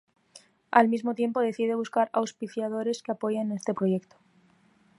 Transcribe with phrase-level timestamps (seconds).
[0.71, 4.15] Al mismo tiempo, decide buscar auspiciadores que apoyen este proyecto.